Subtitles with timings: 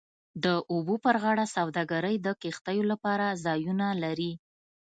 [0.43, 4.31] د اوبو پر غاړه سوداګرۍ د کښتیو لپاره ځایونه لري